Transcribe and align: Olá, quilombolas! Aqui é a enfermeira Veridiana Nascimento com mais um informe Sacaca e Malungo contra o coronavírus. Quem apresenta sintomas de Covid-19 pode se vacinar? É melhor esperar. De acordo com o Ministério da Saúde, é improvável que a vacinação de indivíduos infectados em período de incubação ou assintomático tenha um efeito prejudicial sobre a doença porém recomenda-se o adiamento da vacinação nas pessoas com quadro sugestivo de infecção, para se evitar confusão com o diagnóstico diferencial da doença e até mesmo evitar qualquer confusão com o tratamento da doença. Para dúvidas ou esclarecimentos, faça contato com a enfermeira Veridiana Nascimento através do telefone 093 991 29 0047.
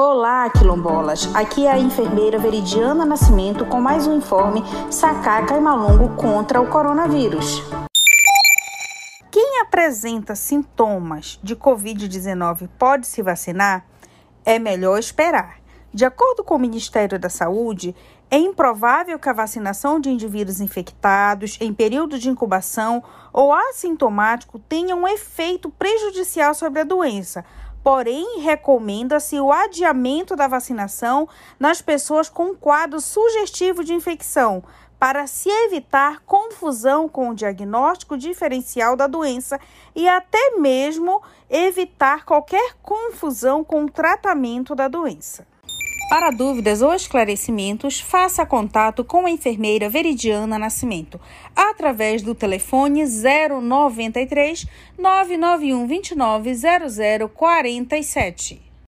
Olá, 0.00 0.48
quilombolas! 0.50 1.28
Aqui 1.34 1.66
é 1.66 1.72
a 1.72 1.78
enfermeira 1.78 2.38
Veridiana 2.38 3.04
Nascimento 3.04 3.66
com 3.66 3.80
mais 3.80 4.06
um 4.06 4.16
informe 4.16 4.62
Sacaca 4.92 5.56
e 5.56 5.60
Malungo 5.60 6.14
contra 6.14 6.60
o 6.60 6.68
coronavírus. 6.68 7.60
Quem 9.28 9.60
apresenta 9.60 10.36
sintomas 10.36 11.40
de 11.42 11.56
Covid-19 11.56 12.68
pode 12.78 13.08
se 13.08 13.22
vacinar? 13.22 13.84
É 14.44 14.56
melhor 14.60 15.00
esperar. 15.00 15.58
De 15.92 16.04
acordo 16.04 16.44
com 16.44 16.54
o 16.54 16.60
Ministério 16.60 17.18
da 17.18 17.28
Saúde, 17.28 17.92
é 18.30 18.38
improvável 18.38 19.18
que 19.18 19.28
a 19.28 19.32
vacinação 19.32 19.98
de 19.98 20.10
indivíduos 20.10 20.60
infectados 20.60 21.58
em 21.60 21.74
período 21.74 22.20
de 22.20 22.28
incubação 22.28 23.02
ou 23.32 23.52
assintomático 23.52 24.60
tenha 24.60 24.94
um 24.94 25.08
efeito 25.08 25.70
prejudicial 25.70 26.54
sobre 26.54 26.82
a 26.82 26.84
doença 26.84 27.44
porém 27.88 28.40
recomenda-se 28.40 29.40
o 29.40 29.50
adiamento 29.50 30.36
da 30.36 30.46
vacinação 30.46 31.26
nas 31.58 31.80
pessoas 31.80 32.28
com 32.28 32.54
quadro 32.54 33.00
sugestivo 33.00 33.82
de 33.82 33.94
infecção, 33.94 34.62
para 34.98 35.26
se 35.26 35.48
evitar 35.48 36.20
confusão 36.26 37.08
com 37.08 37.30
o 37.30 37.34
diagnóstico 37.34 38.18
diferencial 38.18 38.94
da 38.94 39.06
doença 39.06 39.58
e 39.96 40.06
até 40.06 40.58
mesmo 40.58 41.22
evitar 41.48 42.26
qualquer 42.26 42.74
confusão 42.82 43.64
com 43.64 43.86
o 43.86 43.90
tratamento 43.90 44.74
da 44.74 44.86
doença. 44.86 45.46
Para 46.08 46.30
dúvidas 46.30 46.80
ou 46.80 46.94
esclarecimentos, 46.94 48.00
faça 48.00 48.46
contato 48.46 49.04
com 49.04 49.26
a 49.26 49.30
enfermeira 49.30 49.90
Veridiana 49.90 50.58
Nascimento 50.58 51.20
através 51.54 52.22
do 52.22 52.34
telefone 52.34 53.04
093 53.04 54.66
991 54.96 55.86
29 55.86 56.54
0047. 57.28 58.67